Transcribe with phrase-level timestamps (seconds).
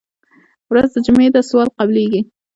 [0.71, 2.21] ورځ د جمعې ده سوال قبلېږي.